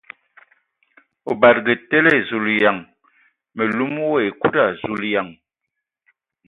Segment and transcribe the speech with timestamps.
[1.29, 2.13] O badǝgǝ tele!
[2.27, 2.79] Zulǝyan!
[3.55, 4.65] Mǝ lum wa ekuda!
[4.81, 5.29] Zuleyan!